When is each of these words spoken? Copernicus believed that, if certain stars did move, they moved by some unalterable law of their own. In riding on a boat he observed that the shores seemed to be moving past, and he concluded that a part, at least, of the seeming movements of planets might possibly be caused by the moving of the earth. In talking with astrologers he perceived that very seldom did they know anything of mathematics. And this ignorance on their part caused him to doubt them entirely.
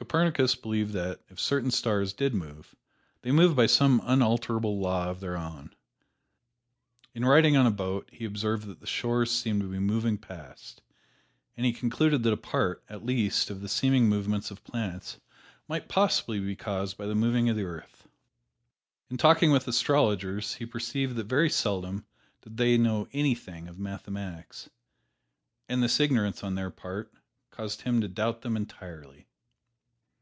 Copernicus 0.00 0.54
believed 0.54 0.92
that, 0.92 1.22
if 1.28 1.40
certain 1.40 1.72
stars 1.72 2.12
did 2.12 2.32
move, 2.32 2.76
they 3.22 3.32
moved 3.32 3.56
by 3.56 3.66
some 3.66 4.00
unalterable 4.04 4.78
law 4.78 5.06
of 5.08 5.18
their 5.18 5.36
own. 5.36 5.74
In 7.14 7.24
riding 7.24 7.56
on 7.56 7.66
a 7.66 7.72
boat 7.72 8.08
he 8.12 8.24
observed 8.24 8.66
that 8.68 8.78
the 8.78 8.86
shores 8.86 9.28
seemed 9.32 9.60
to 9.60 9.66
be 9.68 9.80
moving 9.80 10.16
past, 10.16 10.82
and 11.56 11.66
he 11.66 11.72
concluded 11.72 12.22
that 12.22 12.32
a 12.32 12.36
part, 12.36 12.84
at 12.88 13.04
least, 13.04 13.50
of 13.50 13.60
the 13.60 13.68
seeming 13.68 14.08
movements 14.08 14.52
of 14.52 14.62
planets 14.62 15.18
might 15.66 15.88
possibly 15.88 16.38
be 16.38 16.54
caused 16.54 16.96
by 16.96 17.06
the 17.06 17.16
moving 17.16 17.48
of 17.48 17.56
the 17.56 17.64
earth. 17.64 18.06
In 19.10 19.16
talking 19.16 19.50
with 19.50 19.66
astrologers 19.66 20.54
he 20.54 20.64
perceived 20.64 21.16
that 21.16 21.26
very 21.26 21.50
seldom 21.50 22.06
did 22.42 22.56
they 22.56 22.78
know 22.78 23.08
anything 23.12 23.66
of 23.66 23.80
mathematics. 23.80 24.70
And 25.68 25.82
this 25.82 25.98
ignorance 25.98 26.44
on 26.44 26.54
their 26.54 26.70
part 26.70 27.12
caused 27.50 27.80
him 27.82 28.00
to 28.00 28.06
doubt 28.06 28.42
them 28.42 28.56
entirely. 28.56 29.24